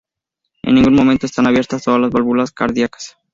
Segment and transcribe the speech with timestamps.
[0.63, 3.19] En ningún momento están abiertas todas las válvulas cardiacas.